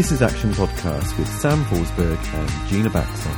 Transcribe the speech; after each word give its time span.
This 0.00 0.12
is 0.12 0.22
Action 0.22 0.50
Podcast 0.52 1.18
with 1.18 1.28
Sam 1.28 1.62
Forsberg 1.66 2.16
and 2.34 2.68
Gina 2.70 2.88
Baxter. 2.88 3.28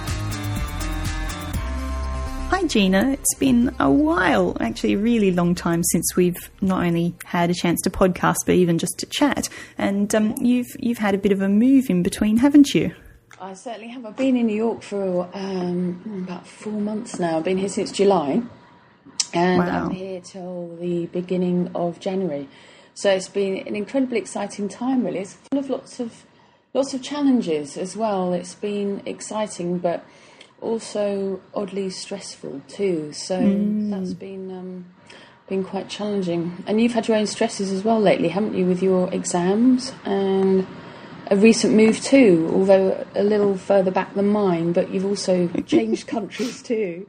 Hi, 2.51 2.65
Gina. 2.69 3.11
It's 3.11 3.35
been 3.35 3.75
a 3.81 3.91
while, 3.91 4.57
actually, 4.61 4.93
a 4.93 4.99
really 4.99 5.33
long 5.33 5.57
time 5.57 5.83
since 5.83 6.15
we've 6.15 6.53
not 6.61 6.85
only 6.85 7.17
had 7.25 7.51
a 7.51 7.53
chance 7.53 7.81
to 7.81 7.91
podcast, 7.91 8.37
but 8.47 8.55
even 8.55 8.79
just 8.79 8.97
to 9.01 9.07
chat. 9.07 9.49
And 9.77 10.15
um, 10.15 10.37
you've 10.41 10.69
you've 10.79 10.99
had 10.99 11.17
a 11.17 11.19
bit 11.19 11.33
of 11.33 11.43
a 11.43 11.49
move 11.49 11.91
in 11.91 12.05
between, 12.05 12.37
haven't 12.37 12.73
you? 12.77 12.95
I 13.41 13.55
certainly 13.55 13.89
have. 13.89 14.07
I've 14.07 14.17
been 14.17 14.37
in 14.37 14.47
New 14.47 14.55
York 14.55 14.83
for 14.83 15.29
um, 15.35 16.23
about 16.29 16.47
four 16.47 16.81
months 16.81 17.19
now. 17.19 17.39
I've 17.39 17.45
been 17.45 17.59
here 17.59 17.71
since 17.71 17.91
July, 17.91 18.41
and 19.35 19.59
Wow. 19.59 19.87
I'm 19.87 19.91
here 19.91 20.21
till 20.21 20.77
the 20.77 21.07
beginning 21.07 21.73
of 21.75 21.99
January. 21.99 22.49
So 22.95 23.11
it's 23.11 23.29
been 23.29 23.67
an 23.67 23.75
incredibly 23.75 24.19
exciting 24.19 24.69
time. 24.69 25.05
Really, 25.05 25.19
it's 25.19 25.35
full 25.51 25.59
of 25.59 25.69
lots 25.69 25.99
of 25.99 26.25
lots 26.75 26.95
of 26.95 27.03
challenges 27.03 27.77
as 27.77 27.97
well. 27.97 28.33
It's 28.33 28.55
been 28.55 29.03
exciting, 29.07 29.79
but 29.79 30.05
also 30.61 31.41
oddly 31.55 31.91
stressful 31.91 32.63
too. 32.69 33.13
So 33.13 33.39
that's 33.91 34.15
been 34.15 34.51
um, 34.51 34.85
been 35.49 35.65
quite 35.65 35.89
challenging. 35.89 36.63
And 36.67 36.81
you've 36.81 36.93
had 36.93 37.09
your 37.09 37.17
own 37.17 37.27
stresses 37.27 37.71
as 37.73 37.85
well 37.85 38.01
lately, 38.01 38.29
haven't 38.29 38.55
you, 38.55 38.67
with 38.67 38.83
your 38.83 39.13
exams 39.13 39.93
and 40.05 40.67
a 41.31 41.37
recent 41.37 41.75
move 41.75 42.01
too, 42.01 42.51
although 42.53 43.07
a 43.15 43.23
little 43.23 43.57
further 43.57 43.91
back 43.91 44.15
than 44.15 44.29
mine. 44.29 44.73
But 44.73 44.91
you've 44.91 45.05
also 45.05 45.49
changed 45.67 46.07
countries 46.07 46.63
too. 46.63 47.07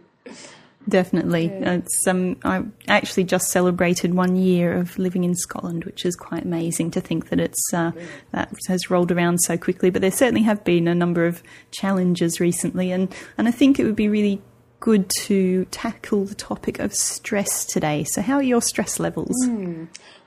Definitely. 0.88 1.48
It's 1.48 2.08
um, 2.08 2.38
I 2.44 2.64
actually 2.88 3.23
just 3.23 3.50
celebrated 3.52 4.14
one 4.14 4.36
year 4.36 4.73
of 4.73 4.98
living 5.00 5.23
in 5.23 5.36
Scotland, 5.36 5.86
which 5.86 6.06
is 6.06 6.16
quite 6.16 6.44
amazing 6.44 6.92
to 6.92 7.02
think 7.02 7.30
that 7.30 7.40
it's 7.40 7.73
uh, 7.73 7.92
that 8.32 8.54
has 8.68 8.90
rolled 8.90 9.12
around 9.12 9.40
so 9.40 9.58
quickly. 9.58 9.90
But 9.90 10.02
there 10.02 10.12
certainly 10.12 10.44
have 10.44 10.64
been 10.64 10.88
a 10.88 10.95
number 10.95 11.25
of 11.25 11.42
challenges 11.72 12.40
recently, 12.40 12.92
and 12.92 13.14
and 13.38 13.48
I 13.48 13.52
think 13.52 13.80
it 13.80 13.86
would 13.86 13.95
be 13.95 14.09
really 14.09 14.42
good 14.84 15.09
to 15.09 15.64
tackle 15.72 16.25
the 16.25 16.36
topic 16.36 16.78
of 16.80 16.94
stress 16.94 17.64
today. 17.66 18.03
So, 18.03 18.22
how 18.22 18.36
are 18.36 18.44
your 18.44 18.62
stress 18.62 19.00
levels? 19.00 19.36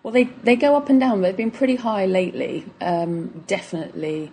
Well, 0.03 0.13
they 0.13 0.25
they 0.25 0.57
go 0.57 0.75
up 0.77 0.89
and 0.89 0.99
down. 0.99 1.21
They've 1.21 1.37
been 1.37 1.51
pretty 1.51 1.77
high 1.77 2.07
lately. 2.07 2.65
Um, 2.81 3.45
definitely, 3.47 4.33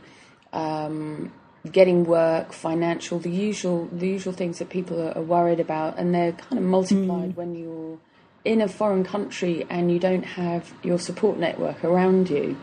um, 0.53 1.33
getting 1.71 2.03
work, 2.03 2.51
financial, 2.51 3.19
the 3.19 3.29
usual 3.29 3.87
the 3.91 4.07
usual 4.07 4.33
things 4.33 4.59
that 4.59 4.69
people 4.69 5.01
are, 5.01 5.17
are 5.17 5.21
worried 5.21 5.59
about, 5.59 5.97
and 5.97 6.13
they're 6.13 6.33
kind 6.33 6.57
of 6.57 6.63
multiplied 6.63 7.35
when 7.35 7.55
you're 7.55 7.97
in 8.43 8.59
a 8.61 8.67
foreign 8.67 9.03
country 9.03 9.65
and 9.69 9.89
you 9.91 9.99
don't 9.99 10.23
have 10.23 10.73
your 10.83 10.99
support 10.99 11.37
network 11.37 11.83
around 11.83 12.29
you. 12.29 12.57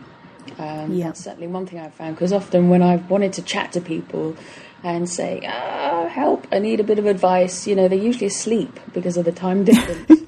Um, 0.59 0.93
Yeah. 0.93 1.05
That's 1.07 1.23
certainly 1.23 1.47
one 1.47 1.65
thing 1.65 1.79
I've 1.79 1.93
found 1.93 2.15
because 2.15 2.31
often 2.33 2.69
when 2.69 2.81
I've 2.83 3.09
wanted 3.09 3.33
to 3.33 3.41
chat 3.41 3.71
to 3.73 3.81
people 3.81 4.35
and 4.83 5.09
say, 5.09 5.41
ah, 5.47 6.07
help, 6.07 6.47
I 6.51 6.59
need 6.59 6.79
a 6.79 6.83
bit 6.83 6.99
of 6.99 7.05
advice, 7.05 7.67
you 7.67 7.75
know, 7.75 7.87
they're 7.87 7.97
usually 7.97 8.27
asleep 8.27 8.79
because 8.93 9.17
of 9.17 9.25
the 9.25 9.31
time 9.31 9.63
difference. 9.71 10.21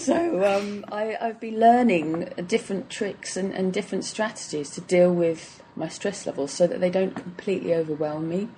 So 0.00 0.44
um, 0.44 0.84
I, 0.90 1.16
I've 1.20 1.40
been 1.40 1.58
learning 1.58 2.30
different 2.46 2.90
tricks 2.90 3.36
and, 3.36 3.52
and 3.52 3.72
different 3.72 4.04
strategies 4.04 4.70
to 4.70 4.80
deal 4.80 5.12
with 5.12 5.62
my 5.76 5.88
stress 5.88 6.26
levels 6.26 6.52
so 6.52 6.66
that 6.66 6.80
they 6.80 6.90
don't 6.90 7.14
completely 7.14 7.74
overwhelm 7.74 8.28
me. 8.28 8.48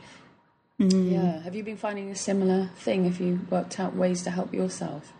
Yeah. 0.78 1.42
Have 1.42 1.54
you 1.54 1.62
been 1.62 1.76
finding 1.76 2.10
a 2.10 2.16
similar 2.16 2.70
thing? 2.76 3.04
Have 3.04 3.20
you 3.20 3.40
worked 3.50 3.78
out 3.78 3.94
ways 3.94 4.22
to 4.24 4.30
help 4.30 4.52
yourself? 4.52 5.12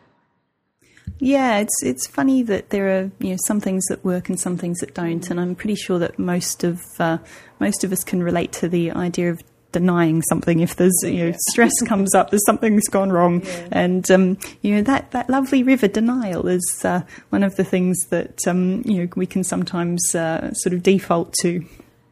Yeah, 1.18 1.58
it's 1.58 1.82
it's 1.82 2.06
funny 2.06 2.42
that 2.44 2.70
there 2.70 2.88
are 2.98 3.10
you 3.20 3.30
know 3.30 3.38
some 3.46 3.60
things 3.60 3.84
that 3.86 4.04
work 4.04 4.28
and 4.28 4.40
some 4.40 4.56
things 4.56 4.78
that 4.80 4.94
don't, 4.94 5.30
and 5.30 5.38
I'm 5.38 5.54
pretty 5.54 5.76
sure 5.76 5.98
that 5.98 6.18
most 6.18 6.64
of 6.64 6.80
uh, 6.98 7.18
most 7.60 7.84
of 7.84 7.92
us 7.92 8.02
can 8.02 8.22
relate 8.22 8.52
to 8.54 8.68
the 8.68 8.90
idea 8.92 9.30
of 9.30 9.42
denying 9.72 10.22
something 10.22 10.60
if 10.60 10.76
there's 10.76 10.96
you 11.02 11.26
know 11.26 11.36
stress 11.50 11.72
comes 11.86 12.14
up, 12.14 12.30
there's 12.30 12.44
something's 12.46 12.88
gone 12.88 13.10
wrong, 13.10 13.42
and 13.70 14.08
um, 14.10 14.38
you 14.60 14.76
know 14.76 14.82
that 14.82 15.10
that 15.10 15.28
lovely 15.28 15.62
river 15.62 15.88
denial 15.88 16.46
is 16.46 16.82
uh, 16.84 17.02
one 17.30 17.42
of 17.42 17.56
the 17.56 17.64
things 17.64 17.98
that 18.10 18.38
um, 18.46 18.82
you 18.84 19.02
know 19.02 19.08
we 19.16 19.26
can 19.26 19.42
sometimes 19.42 20.14
uh, 20.14 20.52
sort 20.54 20.72
of 20.72 20.82
default 20.82 21.32
to. 21.40 21.64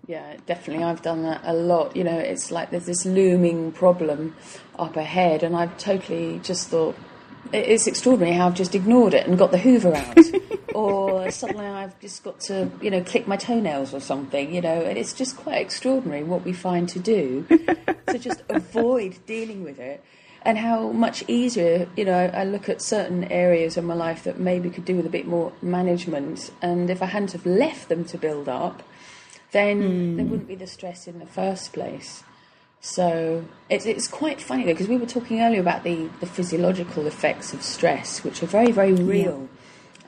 Yeah, 0.07 0.37
definitely. 0.47 0.83
I've 0.83 1.03
done 1.03 1.23
that 1.23 1.43
a 1.45 1.53
lot. 1.53 1.95
You 1.95 2.03
know, 2.03 2.19
it's 2.19 2.51
like 2.51 2.71
there's 2.71 2.87
this 2.87 3.07
looming 3.07 3.71
problem 3.71 4.35
up 4.79 4.97
ahead, 4.97 5.45
and 5.45 5.57
I've 5.57 5.77
totally 5.79 6.41
just 6.41 6.69
thought 6.69 6.97
it's 7.53 7.87
extraordinary 7.87 8.35
how 8.37 8.47
I've 8.47 8.55
just 8.55 8.75
ignored 8.75 9.15
it 9.15 9.27
and 9.27 9.39
got 9.39 9.51
the 9.51 9.59
Hoover 9.59 9.95
out, 9.95 10.19
or 10.75 11.31
suddenly 11.31 11.67
I've 11.67 11.99
just 12.01 12.23
got 12.23 12.41
to, 12.43 12.71
you 12.81 12.91
know, 12.91 13.03
click 13.03 13.27
my 13.27 13.37
toenails 13.37 13.93
or 13.95 14.01
something. 14.01 14.55
You 14.55 14.61
know, 14.61 14.83
and 14.83 14.97
it's 14.97 15.13
just 15.13 15.37
quite 15.37 15.61
extraordinary 15.61 16.23
what 16.23 16.45
we 16.45 16.53
find 16.53 16.89
to 16.91 16.99
do 16.99 17.47
to 18.07 18.19
just 18.19 18.43
avoid 18.49 19.19
dealing 19.27 19.65
with 19.65 19.79
it. 19.79 20.05
And 20.43 20.57
how 20.57 20.91
much 20.93 21.23
easier, 21.29 21.87
you 21.97 22.07
know, 22.07 22.31
I 22.33 22.45
look 22.45 22.71
at 22.71 22.81
certain 22.81 23.25
areas 23.25 23.77
of 23.77 23.85
my 23.85 23.93
life 23.93 24.25
that 24.25 24.41
maybe 24.41 24.71
could 24.71 24.87
do 24.87 24.97
with 24.97 25.05
a 25.05 25.11
bit 25.11 25.27
more 25.27 25.53
management. 25.61 26.51
And 26.63 26.89
if 26.89 27.03
I 27.03 27.07
hadn't 27.07 27.33
have 27.33 27.45
left 27.45 27.91
them 27.91 28.07
to 28.07 28.17
build 28.17 28.49
up, 28.49 28.83
then 29.53 30.17
there 30.17 30.25
hmm. 30.25 30.31
wouldn't 30.31 30.49
be 30.49 30.55
the 30.55 30.67
stress 30.67 31.07
in 31.07 31.19
the 31.19 31.27
first 31.27 31.75
place. 31.75 32.25
So 32.81 33.45
it's 33.69 33.85
it's 33.85 34.09
quite 34.09 34.41
funny 34.41 34.65
though 34.65 34.73
because 34.73 34.89
we 34.89 34.97
were 34.97 35.07
talking 35.07 35.43
earlier 35.43 35.61
about 35.61 35.85
the, 35.85 36.09
the 36.21 36.27
physiological 36.27 37.07
effects 37.07 37.53
of 37.53 37.63
stress, 37.63 38.25
which 38.25 38.43
are 38.43 38.47
very 38.47 38.73
very 38.73 38.95
real 38.95 39.49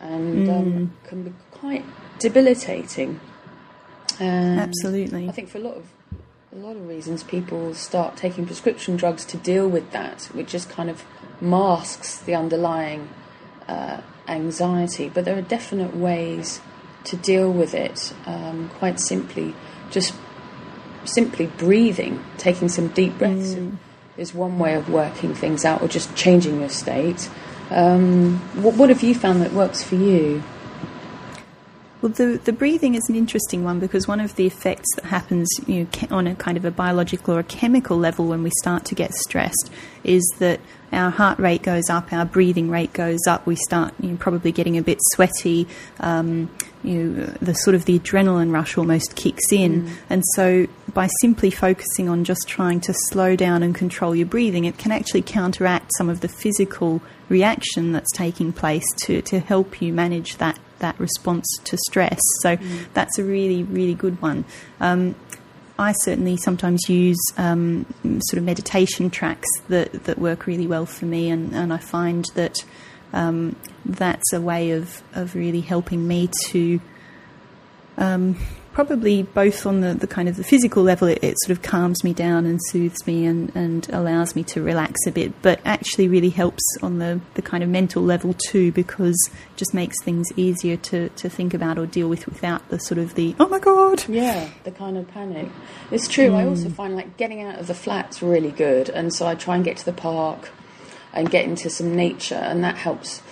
and 0.00 0.50
um, 0.50 0.97
can 1.05 1.22
be 1.22 1.33
quite 1.50 1.84
debilitating. 2.19 3.21
And 4.19 4.60
Absolutely. 4.60 5.28
I 5.28 5.33
think 5.33 5.49
for 5.49 5.59
a 5.59 5.62
lot 5.62 5.77
of 5.77 5.87
a 6.53 6.56
lot 6.56 6.77
of 6.77 6.87
reasons, 6.87 7.22
people 7.22 7.75
start 7.75 8.16
taking 8.16 8.47
prescription 8.47 8.97
drugs 8.97 9.25
to 9.27 9.37
deal 9.39 9.69
with 9.69 9.91
that, 9.93 10.25
which 10.33 10.49
just 10.49 10.69
kind 10.69 10.91
of 10.91 11.04
masks 11.41 12.19
the 12.19 12.34
underlying 12.34 13.09
uh, 13.69 14.03
anxiety. 14.28 15.09
But 15.09 15.25
there 15.25 15.37
are 15.37 15.43
definite 15.43 15.97
ways 15.97 16.60
to 17.04 17.16
deal 17.16 17.50
with 17.50 17.75
it. 17.75 18.12
Um, 18.27 18.71
quite 18.78 19.00
simply, 19.00 19.54
just 19.91 20.15
simply 21.04 21.46
breathing, 21.46 22.22
taking 22.38 22.68
some 22.68 22.88
deep 22.88 23.18
breaths 23.18 23.56
is 24.16 24.34
one 24.34 24.58
way 24.58 24.74
of 24.74 24.88
working 24.90 25.34
things 25.34 25.64
out, 25.64 25.82
or 25.82 25.88
just 25.88 26.14
changing 26.14 26.60
your 26.60 26.68
state. 26.68 27.28
Um, 27.70 28.38
what, 28.62 28.74
what 28.74 28.88
have 28.90 29.02
you 29.02 29.14
found 29.14 29.41
that 29.42 29.52
works 29.52 29.82
for 29.82 29.94
you? 29.94 30.42
Well, 32.02 32.10
the 32.10 32.41
the 32.44 32.52
breathing 32.52 32.96
is 32.96 33.08
an 33.08 33.14
interesting 33.14 33.62
one 33.62 33.78
because 33.78 34.08
one 34.08 34.18
of 34.18 34.34
the 34.34 34.44
effects 34.44 34.88
that 34.96 35.04
happens 35.04 35.48
you 35.68 35.84
know, 35.84 36.16
on 36.16 36.26
a 36.26 36.34
kind 36.34 36.56
of 36.56 36.64
a 36.64 36.72
biological 36.72 37.36
or 37.36 37.38
a 37.38 37.44
chemical 37.44 37.96
level 37.96 38.26
when 38.26 38.42
we 38.42 38.50
start 38.60 38.84
to 38.86 38.96
get 38.96 39.14
stressed 39.14 39.70
is 40.02 40.24
that 40.41 40.58
our 40.91 41.10
heart 41.10 41.38
rate 41.38 41.62
goes 41.62 41.88
up, 41.88 42.12
our 42.12 42.24
breathing 42.24 42.70
rate 42.70 42.92
goes 42.92 43.20
up. 43.28 43.46
We 43.46 43.54
start 43.54 43.94
you 44.00 44.10
know, 44.10 44.16
probably 44.16 44.50
getting 44.50 44.76
a 44.76 44.82
bit 44.82 44.98
sweaty. 45.12 45.68
Um, 46.00 46.50
you 46.82 47.04
know, 47.04 47.26
the 47.41 47.54
sort 47.54 47.76
of 47.76 47.84
the 47.84 48.00
adrenaline 48.00 48.52
rush 48.52 48.76
almost 48.76 49.14
kicks 49.14 49.52
in, 49.52 49.92
and 50.10 50.24
so 50.34 50.66
by 50.94 51.08
simply 51.20 51.50
focusing 51.50 52.08
on 52.08 52.25
just 52.25 52.47
trying 52.47 52.80
to 52.82 52.94
slow 53.10 53.36
down 53.36 53.62
and 53.62 53.75
control 53.75 54.14
your 54.14 54.26
breathing, 54.26 54.64
it 54.64 54.78
can 54.78 54.92
actually 54.92 55.22
counteract 55.22 55.91
some 55.97 56.08
of 56.08 56.20
the 56.20 56.28
physical 56.28 57.00
reaction 57.28 57.92
that's 57.92 58.10
taking 58.12 58.53
place 58.53 58.84
to 58.97 59.22
to 59.22 59.41
help 59.41 59.80
you 59.80 59.92
manage 59.92 60.36
that 60.36 60.58
that 60.80 60.98
response 61.00 61.47
to 61.64 61.78
stress. 61.88 62.20
So 62.42 62.58
that's 62.92 63.19
a 63.19 63.25
really, 63.25 63.62
really 63.62 63.94
good 63.94 64.20
one. 64.20 64.44
Um, 64.80 65.14
I 65.78 65.92
certainly 65.92 66.36
sometimes 66.36 66.88
use 66.88 67.20
um, 67.38 67.86
sort 68.03 68.38
of 68.38 68.44
meditation 68.44 69.09
tracks 69.09 69.48
that, 69.69 70.04
that 70.04 70.19
work 70.19 70.47
really 70.47 70.66
well 70.66 70.86
for 70.86 71.06
me, 71.06 71.30
and, 71.30 71.54
and 71.54 71.72
I 71.72 71.78
find 71.78 72.26
that 72.34 72.56
um, 73.12 73.56
that's 73.84 74.32
a 74.32 74.41
way 74.41 74.72
of, 74.72 75.03
of 75.14 75.34
really 75.34 75.60
helping 75.60 76.06
me 76.06 76.28
to 76.48 76.80
um, 78.12 78.36
probably 78.72 79.22
both 79.22 79.66
on 79.66 79.80
the, 79.80 79.94
the 79.94 80.06
kind 80.06 80.28
of 80.28 80.36
the 80.36 80.44
physical 80.44 80.82
level, 80.82 81.09
it, 81.09 81.22
it 81.22 81.36
sort 81.42 81.56
of 81.56 81.62
calms 81.62 82.03
me 82.03 82.12
down 82.12 82.47
and 82.47 82.59
soothes 82.68 83.06
me 83.06 83.26
and, 83.26 83.54
and 83.54 83.88
allows 83.91 84.34
me 84.34 84.42
to 84.44 84.62
relax 84.62 84.98
a 85.06 85.10
bit, 85.10 85.32
but 85.42 85.60
actually 85.64 86.09
really 86.09 86.30
helps 86.30 86.62
on 86.82 86.98
the, 86.98 87.20
the 87.34 87.42
kind 87.42 87.62
of 87.62 87.68
mental 87.68 88.03
level 88.03 88.34
too 88.48 88.72
because 88.72 89.16
it 89.32 89.56
just 89.56 89.74
makes 89.74 89.97
things 90.03 90.26
easier 90.36 90.76
to, 90.76 91.09
to 91.10 91.28
think 91.28 91.54
about 91.54 91.78
or 91.78 91.86
deal 91.86 92.09
with 92.09 92.26
without 92.26 92.66
the 92.70 92.78
sort 92.78 92.98
of 92.98 93.14
the, 93.14 93.34
oh 93.38 93.48
my 93.48 93.59
God! 93.59 94.09
Yeah, 94.09 94.48
the 94.65 94.70
kind 94.70 94.97
of 94.97 95.06
panic. 95.08 95.48
It's 95.91 96.08
true. 96.08 96.34
I 96.34 96.47
also 96.47 96.70
find 96.70 96.97
like 96.97 97.16
getting 97.16 97.42
out 97.42 97.58
of 97.58 97.66
the 97.66 97.74
flat's 97.74 98.22
really 98.22 98.50
good, 98.50 98.88
and 98.88 99.12
so 99.12 99.26
I 99.26 99.34
try 99.34 99.56
and 99.56 99.65
get 99.65 99.76
to 99.78 99.84
the 99.84 99.92
park 99.92 100.50
and 101.12 101.30
get 101.30 101.44
into 101.44 101.68
some 101.68 101.94
nature, 101.94 102.34
and 102.34 102.65
that 102.65 102.76
helps. 102.76 103.22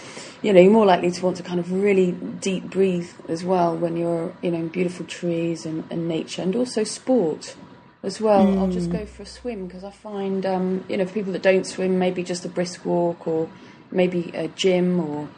You 0.43 0.53
know, 0.55 0.61
you're 0.61 0.73
more 0.73 0.87
likely 0.87 1.11
to 1.11 1.25
want 1.25 1.37
to 1.37 1.43
kind 1.43 1.61
of 1.61 1.71
really 1.71 2.13
deep 2.13 2.65
breathe 2.71 3.11
as 3.29 3.45
well 3.45 3.77
when 3.77 3.97
you're, 3.97 4.33
you 4.43 4.51
know, 4.51 4.59
in 4.59 4.69
beautiful 4.69 5.05
trees 5.07 5.67
and, 5.67 5.85
and 5.91 6.09
nature, 6.09 6.41
and 6.43 6.57
also 6.57 6.83
sport 6.83 7.57
as 8.03 8.21
well. 8.21 8.59
I'll 8.59 8.69
just 8.69 8.91
go 8.91 9.05
for 9.05 9.25
a 9.25 9.27
swim 9.27 9.67
because 9.67 9.85
I 9.85 9.91
find, 9.91 10.47
um, 10.47 10.85
you 10.89 10.97
know, 10.97 11.05
for 11.05 11.13
people 11.13 11.33
that 11.35 11.43
don't 11.43 11.67
swim, 11.67 11.99
maybe 11.99 12.23
just 12.23 12.45
a 12.47 12.49
brisk 12.49 12.87
walk 12.87 13.27
or 13.27 13.51
maybe 13.91 14.31
a 14.35 14.49
gym 14.49 14.99
or 15.01 15.29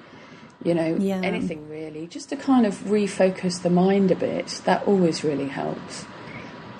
you 0.64 0.74
know, 0.74 0.96
Yeah. 0.96 1.20
anything 1.22 1.68
really, 1.68 2.06
just 2.06 2.28
to 2.28 2.36
kind 2.36 2.66
of 2.66 2.74
refocus 2.84 3.62
the 3.62 3.70
mind 3.70 4.10
a 4.10 4.14
bit. 4.14 4.60
That 4.64 4.86
always 4.86 5.24
really 5.24 5.48
helps. 5.48 6.04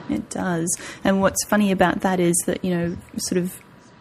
It 0.09 0.29
does. 0.31 0.69
And 1.05 1.21
what's 1.21 1.45
funny 1.47 1.73
about 1.73 2.01
that 2.01 2.21
is 2.21 2.37
that, 2.47 2.65
you 2.65 2.71
know, 2.75 2.97
sort 3.17 3.39
of 3.39 3.61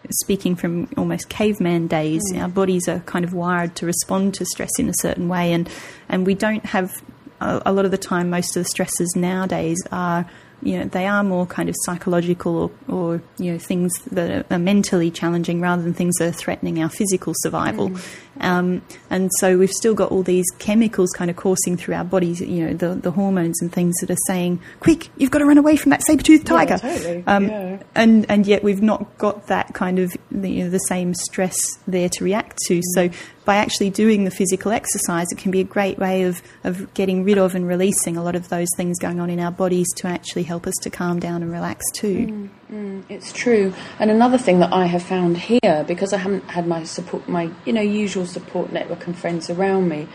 speaking 0.09 0.55
from 0.55 0.87
almost 0.97 1.29
caveman 1.29 1.87
days, 1.87 2.21
mm. 2.31 2.41
our 2.41 2.49
bodies 2.49 2.87
are 2.87 2.99
kind 3.01 3.25
of 3.25 3.33
wired 3.33 3.75
to 3.77 3.85
respond 3.85 4.33
to 4.35 4.45
stress 4.45 4.71
in 4.79 4.89
a 4.89 4.93
certain 4.95 5.27
way, 5.27 5.53
and 5.53 5.69
and 6.09 6.25
we 6.25 6.33
don't 6.33 6.65
have 6.65 7.01
a, 7.39 7.61
a 7.67 7.73
lot 7.73 7.85
of 7.85 7.91
the 7.91 7.97
time. 7.97 8.29
Most 8.29 8.55
of 8.55 8.63
the 8.63 8.69
stresses 8.69 9.13
nowadays 9.15 9.77
are 9.91 10.25
you 10.63 10.77
know 10.77 10.85
they 10.85 11.07
are 11.07 11.23
more 11.23 11.45
kind 11.45 11.69
of 11.69 11.75
psychological 11.83 12.71
or, 12.87 12.95
or 12.95 13.21
you 13.37 13.51
know 13.51 13.57
things 13.57 13.91
that 14.11 14.45
are 14.51 14.59
mentally 14.59 15.11
challenging 15.11 15.61
rather 15.61 15.81
than 15.81 15.93
things 15.93 16.15
that 16.17 16.27
are 16.27 16.31
threatening 16.31 16.81
our 16.81 16.89
physical 16.89 17.33
survival. 17.37 17.89
Mm. 17.89 18.07
Um, 18.39 18.81
and 19.09 19.29
so 19.39 19.57
we've 19.57 19.71
still 19.71 19.93
got 19.93 20.11
all 20.11 20.23
these 20.23 20.45
chemicals 20.57 21.11
kind 21.11 21.29
of 21.29 21.35
coursing 21.35 21.77
through 21.77 21.95
our 21.95 22.03
bodies, 22.03 22.41
you 22.41 22.65
know, 22.65 22.73
the, 22.73 22.95
the 22.95 23.11
hormones 23.11 23.61
and 23.61 23.71
things 23.71 23.95
that 24.01 24.09
are 24.09 24.23
saying, 24.27 24.61
"Quick, 24.79 25.09
you've 25.17 25.31
got 25.31 25.39
to 25.39 25.45
run 25.45 25.57
away 25.57 25.75
from 25.75 25.89
that 25.91 26.03
saber-toothed 26.03 26.47
tiger." 26.47 26.79
Yeah, 26.81 26.93
totally. 26.93 27.23
Um, 27.27 27.47
yeah. 27.47 27.83
And 27.93 28.25
and 28.29 28.47
yet 28.47 28.63
we've 28.63 28.81
not 28.81 29.17
got 29.17 29.47
that 29.47 29.73
kind 29.73 29.99
of 29.99 30.15
you 30.31 30.63
know, 30.63 30.69
the 30.69 30.79
same 30.79 31.13
stress 31.13 31.57
there 31.87 32.09
to 32.09 32.23
react 32.23 32.57
to. 32.67 32.79
Mm. 32.79 32.83
So 32.95 33.09
by 33.45 33.55
actually 33.55 33.89
doing 33.89 34.23
the 34.23 34.31
physical 34.31 34.71
exercise, 34.71 35.31
it 35.31 35.37
can 35.37 35.51
be 35.51 35.59
a 35.59 35.65
great 35.65 35.97
way 35.97 36.23
of, 36.23 36.41
of 36.63 36.93
getting 36.93 37.23
rid 37.23 37.37
of 37.37 37.55
and 37.55 37.67
releasing 37.67 38.15
a 38.15 38.23
lot 38.23 38.35
of 38.35 38.49
those 38.49 38.67
things 38.77 38.99
going 38.99 39.19
on 39.19 39.29
in 39.29 39.39
our 39.39 39.51
bodies 39.51 39.87
to 39.95 40.07
actually 40.07 40.43
help 40.43 40.67
us 40.67 40.75
to 40.81 40.89
calm 40.89 41.19
down 41.19 41.41
and 41.41 41.51
relax 41.51 41.83
too. 41.93 42.27
Mm, 42.27 42.49
mm, 42.71 43.03
it's 43.09 43.33
true. 43.33 43.73
And 43.99 44.11
another 44.11 44.37
thing 44.37 44.59
that 44.59 44.71
I 44.71 44.85
have 44.85 45.03
found 45.03 45.37
here, 45.37 45.83
because 45.87 46.13
I 46.13 46.17
haven't 46.17 46.49
had 46.49 46.67
my 46.67 46.83
support, 46.83 47.27
my 47.27 47.49
you 47.65 47.73
know 47.73 47.81
usual 47.81 48.20
support 48.25 48.71
network 48.71 49.05
and 49.07 49.17
friends 49.17 49.49
around 49.49 49.89
me, 49.89 50.07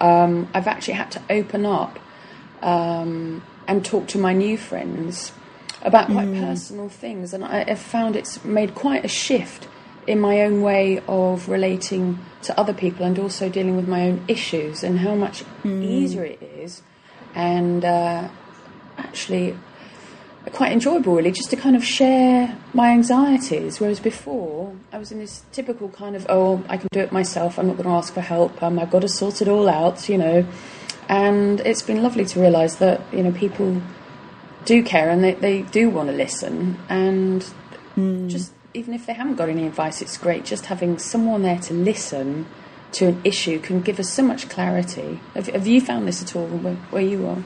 um, 0.00 0.48
I've 0.54 0.66
actually 0.66 0.94
had 0.94 1.10
to 1.12 1.22
open 1.30 1.66
up 1.66 1.98
um, 2.62 3.42
and 3.66 3.84
talk 3.84 4.08
to 4.08 4.18
my 4.18 4.32
new 4.32 4.56
friends 4.56 5.32
about 5.82 6.06
quite 6.06 6.28
mm. 6.28 6.40
personal 6.40 6.88
things, 6.88 7.34
and 7.34 7.44
I 7.44 7.64
have 7.68 7.80
found 7.80 8.14
it's 8.14 8.44
made 8.44 8.74
quite 8.74 9.04
a 9.04 9.08
shift 9.08 9.66
in 10.06 10.20
my 10.20 10.42
own 10.42 10.62
way 10.62 11.00
of 11.06 11.48
relating 11.48 12.18
to 12.42 12.58
other 12.58 12.74
people 12.74 13.04
and 13.04 13.18
also 13.18 13.48
dealing 13.48 13.76
with 13.76 13.88
my 13.88 14.08
own 14.08 14.24
issues 14.26 14.82
and 14.82 14.98
how 14.98 15.14
much 15.14 15.44
mm. 15.62 15.82
easier 15.82 16.24
it 16.24 16.42
is 16.42 16.82
and 17.34 17.84
uh, 17.84 18.28
actually 18.98 19.56
quite 20.50 20.72
enjoyable 20.72 21.14
really 21.14 21.30
just 21.30 21.50
to 21.50 21.56
kind 21.56 21.76
of 21.76 21.84
share 21.84 22.56
my 22.74 22.90
anxieties 22.90 23.78
whereas 23.80 24.00
before 24.00 24.74
I 24.92 24.98
was 24.98 25.12
in 25.12 25.18
this 25.18 25.44
typical 25.52 25.88
kind 25.88 26.16
of 26.16 26.26
oh 26.28 26.62
I 26.68 26.76
can 26.76 26.88
do 26.92 27.00
it 27.00 27.12
myself 27.12 27.58
I'm 27.58 27.68
not 27.68 27.76
going 27.76 27.88
to 27.88 27.94
ask 27.94 28.12
for 28.12 28.20
help 28.20 28.62
um, 28.62 28.78
I've 28.78 28.90
got 28.90 29.02
to 29.02 29.08
sort 29.08 29.40
it 29.40 29.48
all 29.48 29.68
out 29.68 30.08
you 30.08 30.18
know 30.18 30.46
and 31.08 31.60
it's 31.60 31.82
been 31.82 32.02
lovely 32.02 32.24
to 32.24 32.40
realise 32.40 32.76
that 32.76 33.00
you 33.12 33.22
know 33.22 33.32
people 33.32 33.80
do 34.64 34.82
care 34.82 35.10
and 35.10 35.22
they, 35.22 35.34
they 35.34 35.62
do 35.62 35.90
want 35.90 36.08
to 36.08 36.14
listen 36.14 36.78
and 36.88 37.46
mm. 37.96 38.28
just 38.28 38.52
even 38.74 38.94
if 38.94 39.06
they 39.06 39.12
haven't 39.12 39.36
got 39.36 39.48
any 39.48 39.66
advice, 39.66 40.00
it's 40.00 40.16
great 40.16 40.44
just 40.44 40.66
having 40.66 40.98
someone 40.98 41.42
there 41.42 41.58
to 41.58 41.74
listen 41.74 42.46
to 42.92 43.06
an 43.06 43.20
issue 43.24 43.58
can 43.58 43.80
give 43.80 43.98
us 43.98 44.10
so 44.10 44.22
much 44.22 44.48
clarity. 44.48 45.20
Have, 45.34 45.46
have 45.48 45.66
you 45.66 45.80
found 45.80 46.06
this 46.06 46.22
at 46.22 46.36
all 46.36 46.46
where, 46.46 46.74
where, 46.74 47.02
you 47.02 47.26
are? 47.26 47.42